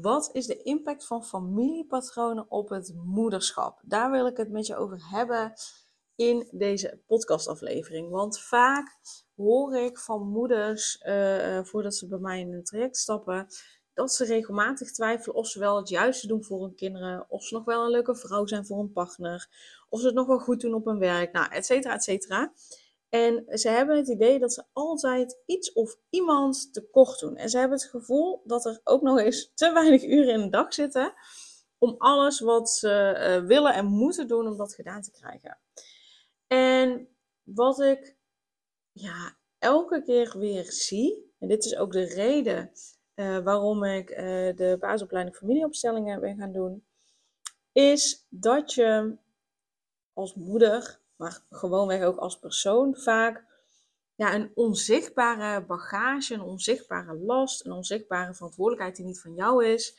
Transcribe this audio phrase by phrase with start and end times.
[0.00, 3.80] Wat is de impact van familiepatronen op het moederschap?
[3.82, 5.52] Daar wil ik het met je over hebben
[6.14, 8.10] in deze podcastaflevering.
[8.10, 8.98] Want vaak
[9.36, 13.46] hoor ik van moeders, uh, voordat ze bij mij in een traject stappen,
[13.94, 17.54] dat ze regelmatig twijfelen of ze wel het juiste doen voor hun kinderen, of ze
[17.54, 19.48] nog wel een leuke vrouw zijn voor hun partner,
[19.88, 22.52] of ze het nog wel goed doen op hun werk, nou, et cetera, et cetera.
[23.10, 27.36] En ze hebben het idee dat ze altijd iets of iemand tekort doen.
[27.36, 30.48] En ze hebben het gevoel dat er ook nog eens te weinig uren in de
[30.48, 31.14] dag zitten
[31.78, 35.58] om alles wat ze eh, willen en moeten doen om dat gedaan te krijgen.
[36.46, 37.08] En
[37.42, 38.16] wat ik
[38.92, 42.70] ja, elke keer weer zie, en dit is ook de reden
[43.14, 44.16] uh, waarom ik uh,
[44.56, 46.84] de basisopleiding familieopstellingen ben gaan doen,
[47.72, 49.16] is dat je
[50.12, 53.44] als moeder maar gewoonweg ook als persoon vaak
[54.14, 59.94] ja, een onzichtbare bagage, een onzichtbare last, een onzichtbare verantwoordelijkheid die niet van jou is,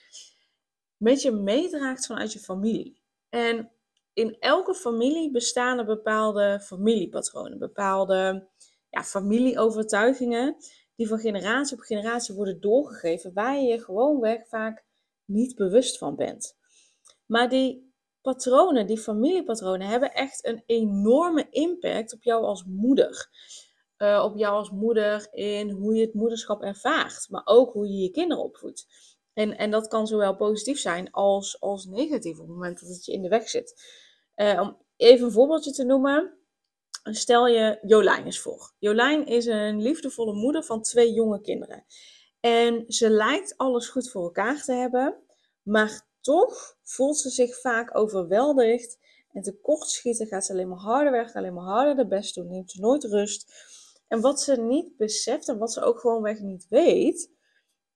[0.97, 3.01] met je meedraagt vanuit je familie.
[3.29, 3.71] En
[4.13, 8.47] in elke familie bestaan er bepaalde familiepatronen, bepaalde
[8.89, 10.55] ja, familieovertuigingen
[10.95, 14.83] die van generatie op generatie worden doorgegeven, waar je je gewoonweg vaak
[15.25, 16.57] niet bewust van bent.
[17.25, 17.90] Maar die
[18.21, 23.29] patronen, die familiepatronen, hebben echt een enorme impact op jou als moeder.
[23.97, 27.97] Uh, op jou als moeder in hoe je het moederschap ervaart, maar ook hoe je
[27.97, 28.87] je kinderen opvoedt.
[29.33, 33.05] En, en dat kan zowel positief zijn als, als negatief op het moment dat het
[33.05, 33.83] je in de weg zit.
[34.35, 36.37] Uh, om even een voorbeeldje te noemen.
[37.03, 38.73] Stel je Jolijn eens voor.
[38.79, 41.85] Jolijn is een liefdevolle moeder van twee jonge kinderen.
[42.39, 45.15] En ze lijkt alles goed voor elkaar te hebben,
[45.61, 48.97] maar toch voelt ze zich vaak overweldigd
[49.33, 50.27] en tekortschieten.
[50.27, 53.03] Gaat ze alleen maar harder werken, alleen maar harder de best doen, neemt ze nooit
[53.03, 53.53] rust.
[54.07, 57.31] En wat ze niet beseft en wat ze ook gewoonweg niet weet,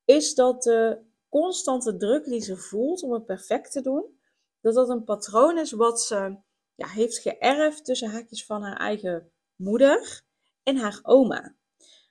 [0.06, 1.00] is dat de
[1.30, 4.20] constante druk die ze voelt om het perfect te doen,
[4.62, 6.38] dat dat een patroon is wat ze
[6.76, 10.22] ja, heeft geërfd tussen haakjes van haar eigen moeder
[10.64, 11.56] en haar oma.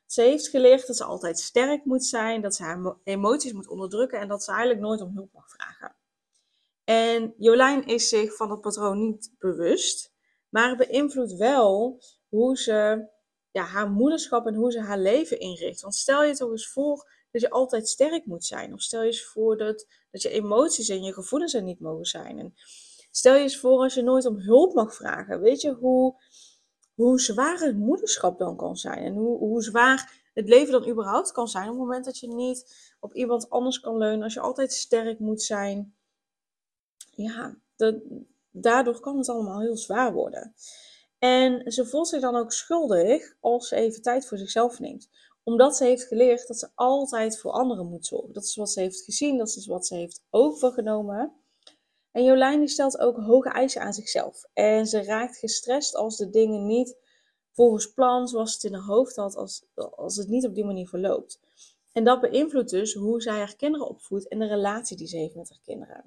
[0.06, 4.20] Ze heeft geleerd dat ze altijd sterk moet zijn, dat ze haar emoties moet onderdrukken
[4.20, 5.96] en dat ze eigenlijk nooit om hulp mag vragen.
[6.84, 10.12] En Jolijn is zich van dat patroon niet bewust,
[10.48, 13.08] maar het beïnvloedt wel hoe ze
[13.50, 15.80] ja, haar moederschap en hoe ze haar leven inricht.
[15.80, 18.72] Want stel je toch eens voor dat je altijd sterk moet zijn.
[18.72, 22.04] Of stel je eens voor dat, dat je emoties en je gevoelens er niet mogen
[22.04, 22.54] zijn.
[23.10, 25.40] Stel je eens voor als je nooit om hulp mag vragen.
[25.40, 26.22] Weet je hoe,
[26.94, 29.04] hoe zwaar het moederschap dan kan zijn?
[29.04, 32.28] En hoe, hoe zwaar het leven dan überhaupt kan zijn op het moment dat je
[32.28, 34.22] niet op iemand anders kan leunen.
[34.22, 35.94] Als je altijd sterk moet zijn
[37.16, 37.94] ja, dat,
[38.50, 40.54] daardoor kan het allemaal heel zwaar worden.
[41.18, 45.08] En ze voelt zich dan ook schuldig als ze even tijd voor zichzelf neemt.
[45.42, 48.32] Omdat ze heeft geleerd dat ze altijd voor anderen moet zorgen.
[48.32, 51.32] Dat is wat ze heeft gezien, dat is wat ze heeft overgenomen.
[52.12, 54.44] En Jolijn stelt ook hoge eisen aan zichzelf.
[54.52, 56.96] En ze raakt gestrest als de dingen niet
[57.52, 60.88] volgens plan, zoals het in haar hoofd had, als, als het niet op die manier
[60.88, 61.40] verloopt.
[61.92, 65.34] En dat beïnvloedt dus hoe zij haar kinderen opvoedt en de relatie die ze heeft
[65.34, 66.04] met haar kinderen.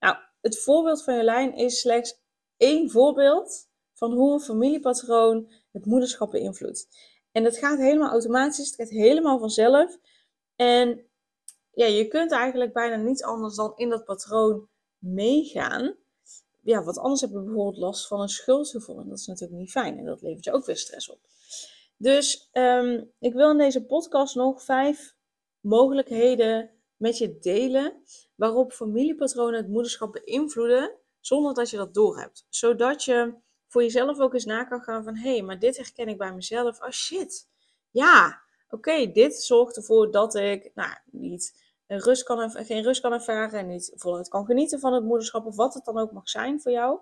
[0.00, 2.20] Nou, het voorbeeld van Jolijn is slechts
[2.56, 6.88] één voorbeeld van hoe een familiepatroon het moederschap beïnvloedt.
[7.32, 9.98] En het gaat helemaal automatisch, het gaat helemaal vanzelf.
[10.56, 11.06] En
[11.72, 15.96] ja, je kunt eigenlijk bijna niets anders dan in dat patroon meegaan.
[16.62, 19.00] Ja, wat anders heb je bijvoorbeeld last van een schuldgevoel.
[19.00, 19.98] En dat is natuurlijk niet fijn.
[19.98, 21.20] En dat levert je ook weer stress op.
[21.96, 25.16] Dus um, ik wil in deze podcast nog vijf
[25.60, 28.02] mogelijkheden met je delen
[28.38, 32.46] waarop familiepatronen het moederschap beïnvloeden zonder dat je dat doorhebt.
[32.48, 33.34] Zodat je
[33.66, 36.34] voor jezelf ook eens na kan gaan van hé, hey, maar dit herken ik bij
[36.34, 36.82] mezelf.
[36.82, 37.48] Oh shit,
[37.90, 43.58] ja, oké, dit zorgt ervoor dat ik nou, niet rust kan, geen rust kan ervaren
[43.58, 46.60] en niet voluit kan genieten van het moederschap of wat het dan ook mag zijn
[46.60, 46.98] voor jou.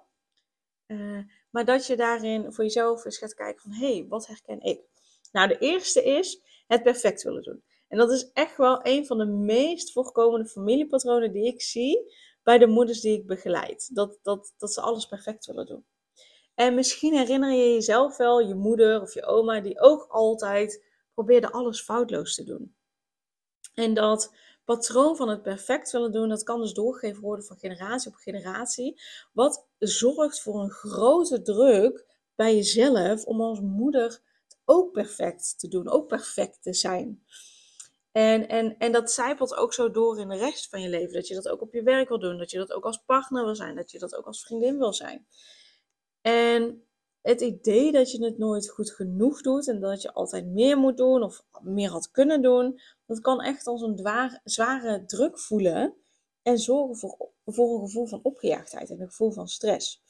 [0.86, 1.18] Uh,
[1.50, 4.80] maar dat je daarin voor jezelf eens gaat kijken van hé, hey, wat herken ik?
[5.32, 7.62] Nou, de eerste is het perfect willen doen.
[7.88, 12.58] En dat is echt wel een van de meest voorkomende familiepatronen die ik zie bij
[12.58, 13.94] de moeders die ik begeleid.
[13.94, 15.84] Dat, dat, dat ze alles perfect willen doen.
[16.54, 20.84] En misschien herinner je jezelf wel je moeder of je oma die ook altijd
[21.14, 22.76] probeerde alles foutloos te doen.
[23.74, 24.34] En dat
[24.64, 29.00] patroon van het perfect willen doen, dat kan dus doorgegeven worden van generatie op generatie.
[29.32, 34.20] Wat zorgt voor een grote druk bij jezelf om als moeder
[34.64, 37.24] ook perfect te doen, ook perfect te zijn.
[38.16, 41.12] En, en, en dat zijpelt ook zo door in de rest van je leven.
[41.12, 42.38] Dat je dat ook op je werk wil doen.
[42.38, 43.76] Dat je dat ook als partner wil zijn.
[43.76, 45.26] Dat je dat ook als vriendin wil zijn.
[46.20, 46.86] En
[47.22, 49.68] het idee dat je het nooit goed genoeg doet.
[49.68, 51.22] En dat je altijd meer moet doen.
[51.22, 52.80] Of meer had kunnen doen.
[53.06, 55.94] Dat kan echt als een zware, zware druk voelen.
[56.42, 58.90] En zorgen voor, voor een gevoel van opgejaagdheid.
[58.90, 60.02] En een gevoel van stress.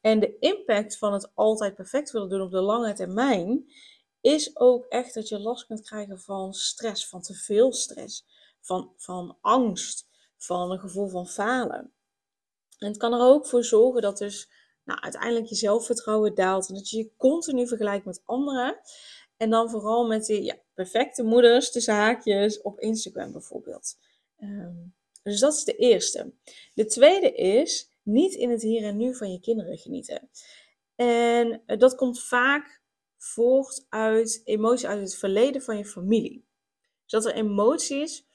[0.00, 3.66] En de impact van het altijd perfect willen doen op de lange termijn
[4.20, 8.26] is ook echt dat je last kunt krijgen van stress, van te veel stress,
[8.60, 11.92] van, van angst, van een gevoel van falen.
[12.78, 14.48] En het kan er ook voor zorgen dat dus
[14.84, 18.80] nou, uiteindelijk je zelfvertrouwen daalt en dat je je continu vergelijkt met anderen.
[19.36, 23.98] En dan vooral met die ja, perfecte moeders, de zaakjes op Instagram bijvoorbeeld.
[24.38, 24.74] Ehm,
[25.22, 26.32] dus dat is de eerste.
[26.74, 30.30] De tweede is niet in het hier en nu van je kinderen genieten.
[30.94, 32.82] En dat komt vaak
[33.16, 36.44] voort uit emoties uit het verleden van je familie.
[37.02, 38.26] Dus dat er emoties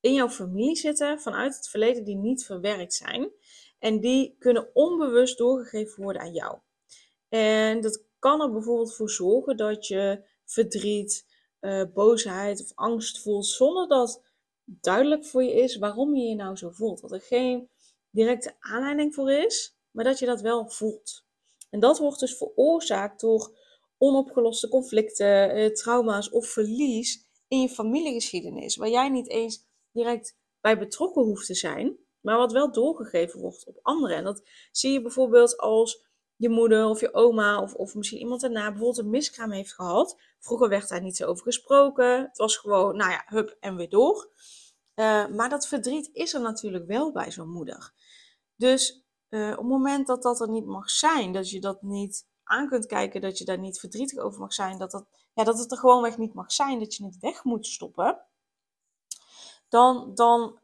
[0.00, 3.30] in jouw familie zitten vanuit het verleden die niet verwerkt zijn.
[3.78, 6.58] En die kunnen onbewust doorgegeven worden aan jou.
[7.28, 11.26] En dat kan er bijvoorbeeld voor zorgen dat je verdriet,
[11.60, 14.22] uh, boosheid of angst voelt zonder dat
[14.64, 17.00] duidelijk voor je is waarom je je nou zo voelt.
[17.00, 17.68] Dat er geen
[18.10, 21.24] directe aanleiding voor is, maar dat je dat wel voelt.
[21.70, 23.58] En dat wordt dus veroorzaakt door
[24.00, 30.78] onopgeloste conflicten, eh, trauma's of verlies in je familiegeschiedenis, waar jij niet eens direct bij
[30.78, 34.16] betrokken hoeft te zijn, maar wat wel doorgegeven wordt op anderen.
[34.16, 34.42] En dat
[34.72, 38.98] zie je bijvoorbeeld als je moeder of je oma of, of misschien iemand daarna bijvoorbeeld
[38.98, 40.20] een miskraam heeft gehad.
[40.38, 42.20] Vroeger werd daar niet zo over gesproken.
[42.20, 44.30] Het was gewoon, nou ja, hup en weer door.
[44.94, 47.92] Uh, maar dat verdriet is er natuurlijk wel bij zo'n moeder.
[48.56, 52.28] Dus uh, op het moment dat dat er niet mag zijn, dat je dat niet
[52.50, 55.58] aan kunt kijken dat je daar niet verdrietig over mag zijn, dat, dat, ja, dat
[55.58, 58.24] het er gewoonweg niet mag zijn, dat je het weg moet stoppen,
[59.68, 60.60] dan, dan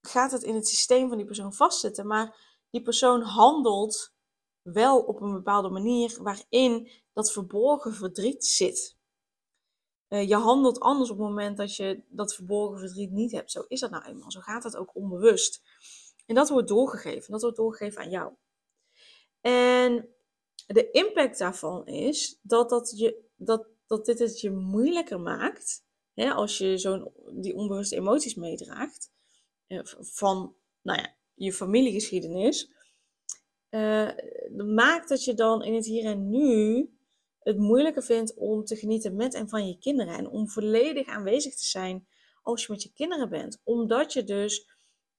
[0.00, 2.06] gaat het in het systeem van die persoon vastzitten.
[2.06, 4.14] Maar die persoon handelt
[4.62, 8.96] wel op een bepaalde manier waarin dat verborgen verdriet zit.
[10.08, 13.50] Uh, je handelt anders op het moment dat je dat verborgen verdriet niet hebt.
[13.50, 14.30] Zo is dat nou eenmaal.
[14.30, 15.62] Zo gaat het ook onbewust.
[16.26, 17.32] En dat wordt doorgegeven.
[17.32, 18.32] Dat wordt doorgegeven aan jou.
[19.40, 20.11] En
[20.72, 25.84] de impact daarvan is dat, dat, je, dat, dat dit het je moeilijker maakt.
[26.14, 29.10] Hè, als je zo'n die onbewuste emoties meedraagt.
[29.66, 32.70] Eh, van nou ja, je familiegeschiedenis.
[33.70, 34.10] Uh,
[34.56, 36.90] maakt dat je dan in het hier en nu
[37.38, 40.14] het moeilijker vindt om te genieten met en van je kinderen.
[40.14, 42.06] En om volledig aanwezig te zijn
[42.42, 43.60] als je met je kinderen bent.
[43.64, 44.68] Omdat je dus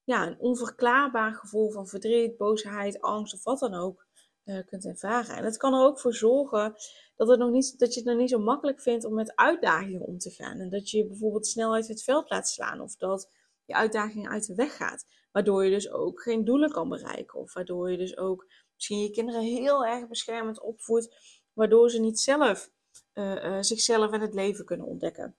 [0.04, 4.08] ja, een onverklaarbaar gevoel van verdriet, boosheid, angst of wat dan ook
[4.45, 5.36] uh, kunt ervaren.
[5.36, 6.75] En het kan er ook voor zorgen
[7.16, 10.01] dat, het nog niet, dat je het nog niet zo makkelijk vindt om met uitdagingen
[10.01, 10.60] om te gaan.
[10.60, 13.30] En dat je je bijvoorbeeld snel uit het veld laat slaan of dat
[13.66, 15.06] je uitdaging uit de weg gaat.
[15.31, 17.40] Waardoor je dus ook geen doelen kan bereiken.
[17.40, 21.16] Of waardoor je dus ook misschien je kinderen heel erg beschermend opvoedt.
[21.54, 22.71] Waardoor ze niet zelf
[23.14, 25.35] uh, uh, zichzelf en het leven kunnen ontdekken.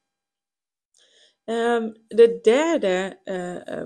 [1.45, 3.19] Um, de derde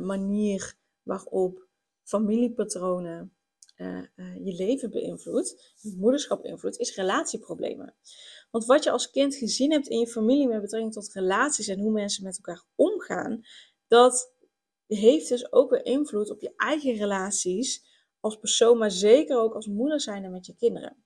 [0.03, 1.67] manier waarop
[2.03, 3.38] familiepatronen
[3.79, 4.05] uh,
[4.45, 7.95] je leven beïnvloedt, moederschap beïnvloedt, is relatieproblemen.
[8.51, 11.81] Want wat je als kind gezien hebt in je familie met betrekking tot relaties en
[11.81, 13.41] hoe mensen met elkaar omgaan,
[13.87, 14.35] dat
[14.87, 17.87] heeft dus ook weer invloed op je eigen relaties
[18.21, 20.97] als persoon, maar zeker ook als moeder zijn met je kinderen.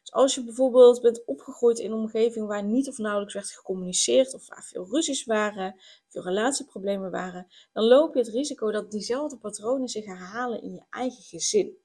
[0.00, 4.34] Dus als je bijvoorbeeld bent opgegroeid in een omgeving waar niet of nauwelijks werd gecommuniceerd,
[4.34, 9.38] of waar veel ruzies waren, veel relatieproblemen waren, dan loop je het risico dat diezelfde
[9.38, 11.76] patronen zich herhalen in je eigen gezin.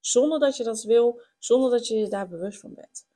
[0.00, 3.08] Zonder dat je dat wil, zonder dat je je daar bewust van bent.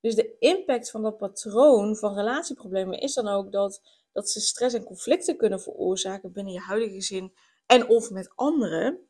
[0.00, 3.80] Dus de impact van dat patroon van relatieproblemen is dan ook dat,
[4.12, 7.34] dat ze stress en conflicten kunnen veroorzaken binnen je huidige gezin
[7.66, 9.08] en of met anderen.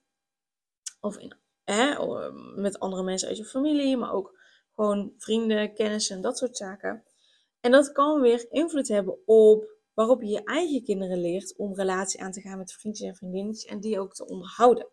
[1.00, 2.06] Of in, hè,
[2.54, 4.38] met andere mensen uit je familie, maar ook
[4.74, 7.04] gewoon vrienden, kennissen en dat soort zaken.
[7.60, 12.20] En dat kan weer invloed hebben op waarop je je eigen kinderen leert om relatie
[12.20, 14.88] aan te gaan met vriendjes en vriendinnetjes en die ook te onderhouden.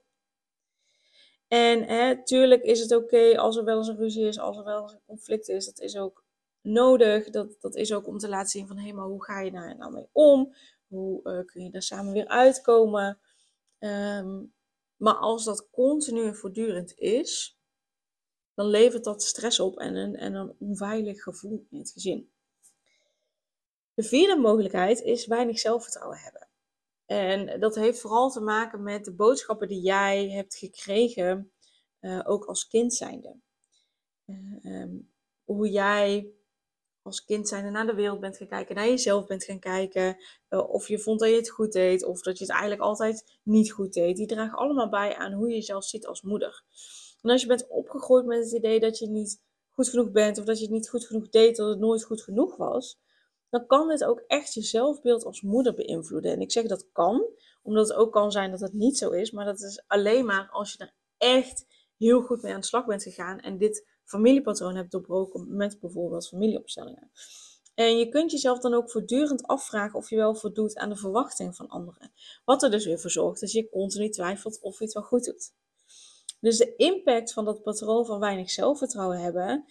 [1.48, 4.64] En hè, tuurlijk is het oké als er wel eens een ruzie is, als er
[4.64, 5.66] wel eens een conflict is.
[5.66, 6.24] Dat is ook
[6.62, 7.30] nodig.
[7.30, 9.78] Dat, dat is ook om te laten zien van, hé, maar hoe ga je daar
[9.78, 10.56] nou mee om?
[10.88, 13.20] Hoe uh, kun je daar samen weer uitkomen?
[13.80, 14.54] Um,
[14.98, 17.60] maar als dat continu en voortdurend is,
[18.54, 22.32] dan levert dat stress op en een, en een onveilig gevoel in het gezin.
[23.94, 26.48] De vierde mogelijkheid is weinig zelfvertrouwen hebben.
[27.06, 31.52] En dat heeft vooral te maken met de boodschappen die jij hebt gekregen,
[32.02, 33.36] uh, ook als kind zijnde.
[34.26, 34.86] Uh,
[35.44, 36.34] hoe jij
[37.02, 40.18] als kind zijnde naar de wereld bent gaan kijken, naar jezelf bent gaan kijken,
[40.50, 43.40] uh, of je vond dat je het goed deed, of dat je het eigenlijk altijd
[43.44, 44.16] niet goed deed.
[44.16, 46.64] Die dragen allemaal bij aan hoe je jezelf ziet als moeder.
[47.22, 50.46] En als je bent opgegroeid met het idee dat je niet goed genoeg bent, of
[50.46, 53.00] dat je het niet goed genoeg deed, dat het nooit goed genoeg was,
[53.54, 56.32] dan kan dit ook echt je zelfbeeld als moeder beïnvloeden.
[56.32, 57.26] En ik zeg dat kan,
[57.64, 60.50] omdat het ook kan zijn dat het niet zo is, maar dat is alleen maar
[60.52, 61.66] als je er echt
[61.98, 66.28] heel goed mee aan de slag bent gegaan en dit familiepatroon hebt doorbroken met bijvoorbeeld
[66.28, 67.12] familieopstellingen.
[67.76, 71.54] En je kunt jezelf dan ook voortdurend afvragen of je wel voldoet aan de verwachtingen
[71.54, 72.12] van anderen.
[72.46, 75.26] Wat er dus weer voor zorgt dat je continu twijfelt of je het wel goed
[75.26, 75.54] doet.
[76.40, 79.66] Dus de impact van dat patroon van weinig zelfvertrouwen hebben,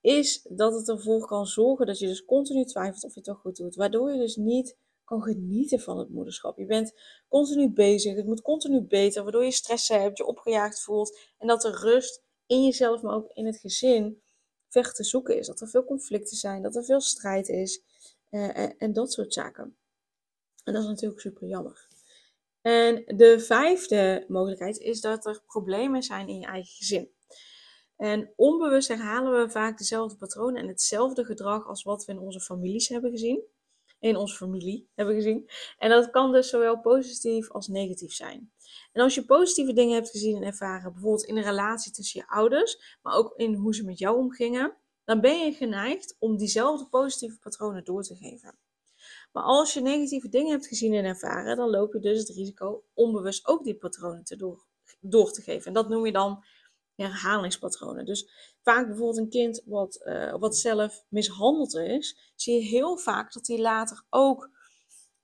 [0.00, 3.40] is dat het ervoor kan zorgen dat je dus continu twijfelt of je het toch
[3.40, 3.74] goed doet.
[3.74, 6.58] Waardoor je dus niet kan genieten van het moederschap.
[6.58, 6.92] Je bent
[7.28, 11.62] continu bezig, het moet continu beter, waardoor je stress hebt, je opgejaagd voelt en dat
[11.62, 14.22] de rust in jezelf, maar ook in het gezin
[14.68, 15.46] ver te zoeken is.
[15.46, 17.82] Dat er veel conflicten zijn, dat er veel strijd is
[18.30, 19.76] uh, en, en dat soort zaken.
[20.64, 21.86] En dat is natuurlijk super jammer.
[22.60, 27.10] En de vijfde mogelijkheid is dat er problemen zijn in je eigen gezin.
[27.98, 32.40] En onbewust herhalen we vaak dezelfde patronen en hetzelfde gedrag als wat we in onze
[32.40, 33.42] families hebben gezien.
[34.00, 35.50] In onze familie hebben gezien.
[35.78, 38.52] En dat kan dus zowel positief als negatief zijn.
[38.92, 42.28] En als je positieve dingen hebt gezien en ervaren, bijvoorbeeld in een relatie tussen je
[42.28, 46.88] ouders, maar ook in hoe ze met jou omgingen, dan ben je geneigd om diezelfde
[46.88, 48.58] positieve patronen door te geven.
[49.32, 52.84] Maar als je negatieve dingen hebt gezien en ervaren, dan loop je dus het risico
[52.94, 54.64] onbewust ook die patronen te door,
[55.00, 55.66] door te geven.
[55.66, 56.44] En dat noem je dan
[57.06, 58.04] herhalingspatronen.
[58.04, 58.28] Dus
[58.62, 63.46] vaak bijvoorbeeld een kind wat, uh, wat zelf mishandeld is, zie je heel vaak dat
[63.46, 64.50] hij later ook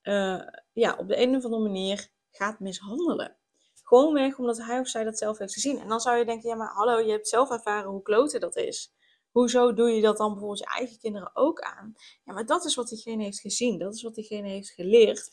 [0.03, 0.41] uh,
[0.73, 3.35] ja, op de een of andere manier gaat mishandelen.
[3.83, 5.79] Gewoon weg omdat hij of zij dat zelf heeft gezien.
[5.79, 8.55] En dan zou je denken, ja maar hallo, je hebt zelf ervaren hoe klote dat
[8.55, 8.93] is.
[9.31, 11.93] Hoezo doe je dat dan bijvoorbeeld je eigen kinderen ook aan?
[12.23, 13.79] Ja, maar dat is wat diegene heeft gezien.
[13.79, 15.31] Dat is wat diegene heeft geleerd.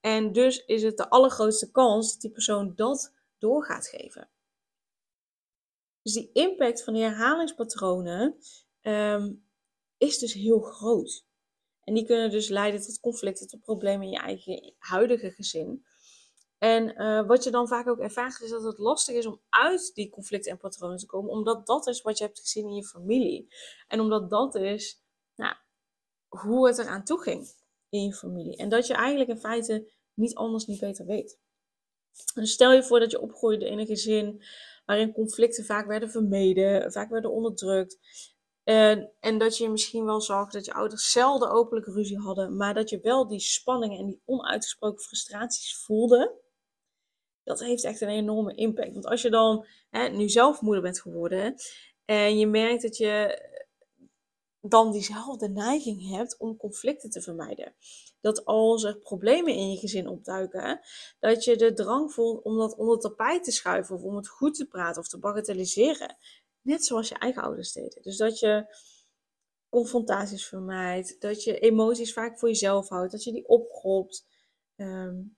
[0.00, 4.28] En dus is het de allergrootste kans dat die persoon dat door gaat geven.
[6.02, 8.36] Dus die impact van die herhalingspatronen
[8.80, 9.32] ehm,
[9.98, 11.26] is dus heel groot.
[11.84, 15.84] En die kunnen dus leiden tot conflicten, tot problemen in je eigen huidige gezin.
[16.58, 19.90] En uh, wat je dan vaak ook ervaart, is dat het lastig is om uit
[19.94, 22.84] die conflicten en patronen te komen, omdat dat is wat je hebt gezien in je
[22.84, 23.54] familie.
[23.88, 25.02] En omdat dat is
[25.34, 25.54] nou,
[26.28, 27.54] hoe het eraan toe ging
[27.88, 28.56] in je familie.
[28.56, 31.38] En dat je eigenlijk in feite niet anders, niet beter weet.
[32.34, 34.42] Dus stel je voor dat je opgroeide in een gezin
[34.88, 37.98] waarin conflicten vaak werden vermeden, vaak werden onderdrukt.
[38.64, 42.74] En, en dat je misschien wel zag dat je ouders zelden openlijk ruzie hadden, maar
[42.74, 46.46] dat je wel die spanningen en die onuitgesproken frustraties voelde
[47.48, 48.92] dat heeft echt een enorme impact.
[48.92, 51.54] Want als je dan hè, nu zelf moeder bent geworden
[52.04, 53.42] en je merkt dat je
[54.68, 57.74] dan diezelfde neiging hebt om conflicten te vermijden.
[58.20, 60.80] Dat als er problemen in je gezin opduiken,
[61.18, 64.54] dat je de drang voelt om dat onder tapijt te schuiven of om het goed
[64.54, 66.16] te praten of te bagatelliseren.
[66.62, 68.02] Net zoals je eigen ouders deden.
[68.02, 68.76] Dus dat je
[69.68, 74.26] confrontaties vermijdt, dat je emoties vaak voor jezelf houdt, dat je die opkropt.
[74.76, 75.36] Um,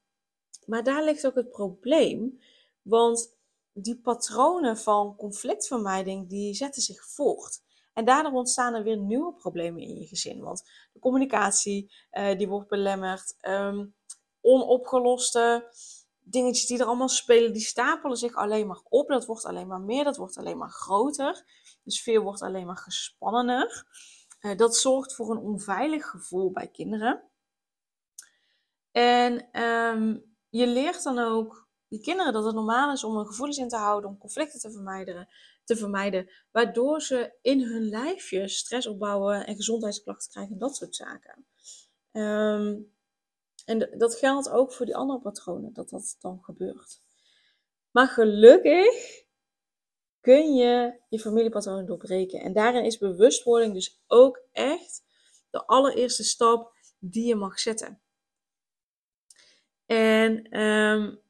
[0.66, 2.40] maar daar ligt ook het probleem,
[2.82, 3.37] want
[3.72, 7.62] die patronen van conflictvermijding die zetten zich voort.
[8.00, 10.40] En daardoor ontstaan er weer nieuwe problemen in je gezin.
[10.40, 13.95] Want de communicatie uh, die wordt belemmerd, um,
[14.40, 15.73] onopgeloste
[16.19, 19.09] dingetjes die er allemaal spelen, die stapelen zich alleen maar op.
[19.09, 21.45] Dat wordt alleen maar meer, dat wordt alleen maar groter.
[21.83, 23.87] De sfeer wordt alleen maar gespannener.
[24.40, 27.23] Uh, dat zorgt voor een onveilig gevoel bij kinderen.
[28.92, 33.59] En um, je leert dan ook die kinderen dat het normaal is om hun gevoelens
[33.59, 35.28] in te houden, om conflicten te vermijden,
[35.64, 40.97] te vermijden waardoor ze in hun lijfje stress opbouwen en gezondheidsklachten krijgen en dat soort
[40.97, 41.47] zaken.
[42.12, 42.92] Um,
[43.64, 47.00] en dat geldt ook voor die andere patronen, dat dat dan gebeurt.
[47.90, 49.25] Maar gelukkig
[50.20, 52.40] kun je je familiepatronen doorbreken.
[52.40, 55.02] En daarin is bewustwording dus ook echt
[55.50, 58.00] de allereerste stap die je mag zetten.
[59.87, 61.20] En um,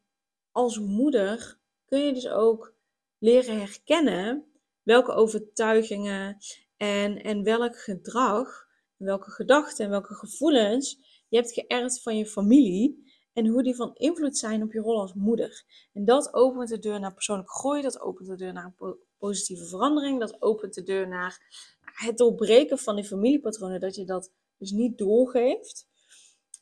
[0.53, 2.75] als moeder kun je dus ook
[3.19, 4.45] leren herkennen
[4.83, 6.37] welke overtuigingen
[6.77, 8.67] en, en welk gedrag,
[8.97, 13.95] welke gedachten en welke gevoelens je hebt geërfd van je familie en hoe die van
[13.95, 15.65] invloed zijn op je rol als moeder.
[15.93, 18.75] En dat opent de deur naar persoonlijke groei, dat opent de deur naar
[19.19, 21.41] positieve verandering, dat opent de deur naar
[21.81, 25.89] het doorbreken van die familiepatronen, dat je dat dus niet doorgeeft.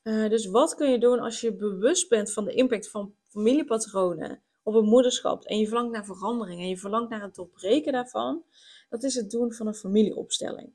[0.02, 4.42] Uh, dus wat kun je doen als je bewust bent van de impact van familiepatronen
[4.62, 8.44] op het moederschap en je verlangt naar verandering en je verlangt naar het doorbreken daarvan?
[8.88, 10.72] Dat is het doen van een familieopstelling.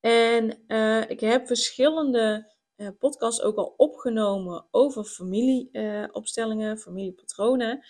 [0.00, 7.84] En uh, ik heb verschillende uh, podcasts ook al opgenomen over familieopstellingen, familiepatronen.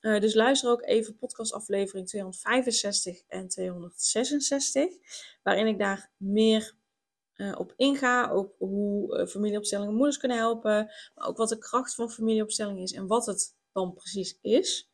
[0.00, 4.94] Uh, dus luister ook even podcastaflevering 265 en 266,
[5.42, 6.74] waarin ik daar meer
[7.36, 8.30] uh, op inga.
[8.30, 12.92] Ook hoe uh, familieopstellingen moeders kunnen helpen, maar ook wat de kracht van familieopstelling is
[12.92, 14.90] en wat het dan precies is.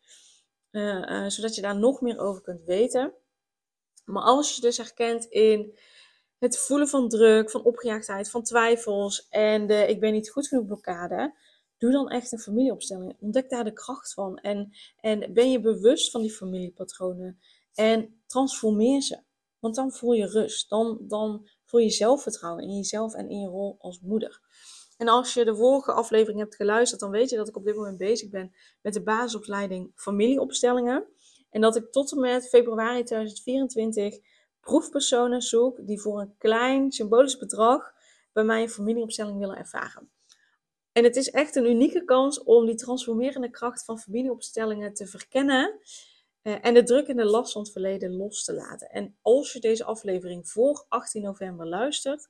[1.26, 3.12] zodat je daar nog meer over kunt weten.
[4.04, 5.78] Maar als je dus herkent in
[6.38, 10.66] het voelen van druk, van opgejaagdheid, van twijfels en de ik ben niet goed genoeg
[10.66, 11.34] blokkade,
[11.78, 13.16] doe dan echt een familieopstelling.
[13.20, 17.40] Ontdek daar de kracht van en, en ben je bewust van die familiepatronen
[17.74, 19.18] en transformeer ze.
[19.58, 23.48] Want dan voel je rust, dan, dan voel je zelfvertrouwen in jezelf en in je
[23.48, 24.40] rol als moeder.
[24.96, 27.76] En als je de vorige aflevering hebt geluisterd, dan weet je dat ik op dit
[27.76, 28.52] moment bezig ben
[28.82, 31.06] met de basisopleiding familieopstellingen.
[31.50, 34.18] En dat ik tot en met februari 2024
[34.60, 37.92] proefpersonen zoek die voor een klein symbolisch bedrag
[38.32, 40.10] bij mij een familieopstelling willen ervaren.
[40.92, 45.80] En het is echt een unieke kans om die transformerende kracht van familieopstellingen te verkennen
[46.42, 48.90] en de druk en de last van het verleden los te laten.
[48.90, 52.28] En als je deze aflevering voor 18 november luistert,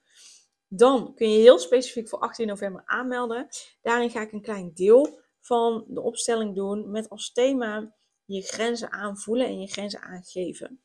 [0.69, 3.49] dan kun je heel specifiek voor 18 november aanmelden.
[3.83, 8.93] Daarin ga ik een klein deel van de opstelling doen met als thema je grenzen
[8.93, 10.83] aanvoelen en je grenzen aangeven.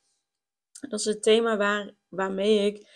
[0.89, 2.88] Dat is het thema waar, waarmee ik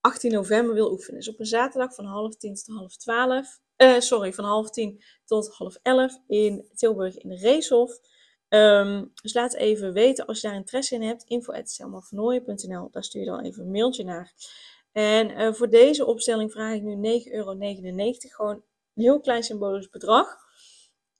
[0.00, 1.18] 18 november wil oefenen.
[1.18, 3.60] Dus op een zaterdag van half tien tot half twaalf.
[3.76, 8.00] Uh, sorry, van half tien tot half elf in Tilburg in de Reeshof.
[8.48, 11.24] Um, dus laat even weten als je daar interesse in hebt.
[11.24, 14.32] info.selmavernooien.nl Daar stuur je dan even een mailtje naar.
[14.92, 17.56] En uh, voor deze opstelling vraag ik nu 9,99 euro.
[18.18, 18.54] Gewoon
[18.94, 20.36] een heel klein symbolisch bedrag.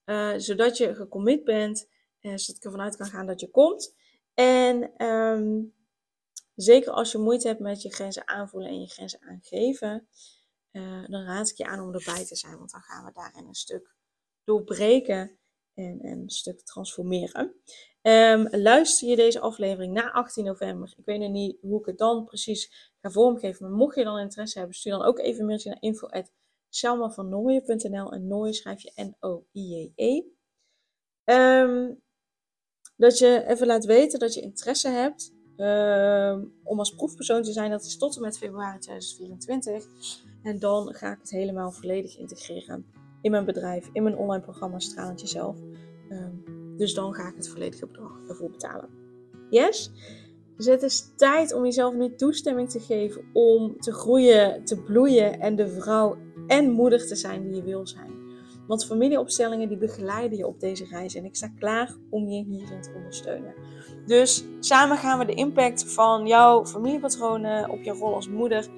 [0.05, 1.89] Uh, zodat je gecommit bent.
[2.21, 3.97] En zodat ik ervan uit kan gaan dat je komt.
[4.35, 5.77] En um,
[6.59, 10.09] Zeker als je moeite hebt met je grenzen aanvoelen en je grenzen aangeven,
[10.73, 13.47] uh, dan raad ik je aan om erbij te zijn, want dan gaan we daarin
[13.47, 13.95] een stuk
[14.45, 15.38] doorbreken
[15.79, 17.55] en, en een stuk transformeren.
[18.03, 21.99] Um, luister je deze aflevering na 18 november, ik weet nog niet hoe ik het
[21.99, 25.47] dan precies ga vormgeven, maar mocht je dan interesse hebben, stuur dan ook even een
[25.47, 30.23] mailtje naar info.selmavannooien.nl en Nooien schrijf je N-O-I-J-E.
[31.25, 32.03] Um,
[32.97, 37.71] dat je even laat weten dat je interesse hebt Ehm, om als proefpersoon te zijn.
[37.71, 39.87] Dat is tot en met februari 2024.
[40.43, 42.87] En dan ga ik het helemaal volledig integreren
[43.21, 45.57] in mijn bedrijf, in mijn online programma Stralend Jezelf.
[46.09, 48.89] Ehm, dus dan ga ik het volledige bedrag ervoor betalen.
[49.51, 49.93] Yes?
[50.57, 55.41] Dus het is tijd om jezelf nu toestemming te geven om te groeien, te bloeien
[55.41, 56.17] en de vrouw
[56.47, 58.17] en moeder te zijn die je wil zijn.
[58.67, 62.83] Want familieopstellingen die begeleiden je op deze reis en ik sta klaar om je hierin
[62.83, 63.55] te ondersteunen.
[64.07, 68.69] Dus samen gaan we de impact van jouw familiepatronen op je rol als moeder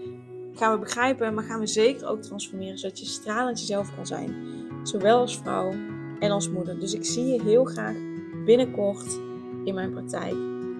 [0.54, 4.34] gaan we begrijpen, maar gaan we zeker ook transformeren zodat je stralend jezelf kan zijn.
[4.82, 5.72] Zowel als vrouw
[6.20, 6.80] en als moeder.
[6.80, 7.96] Dus ik zie je heel graag
[8.44, 9.20] binnenkort
[9.64, 10.34] in mijn praktijk.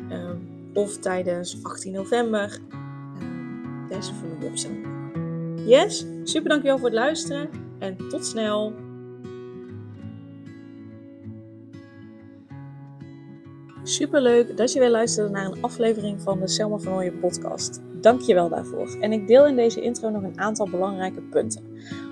[0.09, 0.37] Ehm,
[0.72, 4.87] of tijdens 18 november um, deze familieopstelling.
[5.66, 7.48] Yes, super dankjewel voor het luisteren
[7.79, 8.72] en tot snel.
[13.83, 17.81] Superleuk dat je weer luisterde naar een aflevering van de Selma van Ooyen podcast.
[18.00, 18.96] Dank je wel daarvoor.
[19.00, 21.64] En ik deel in deze intro nog een aantal belangrijke punten.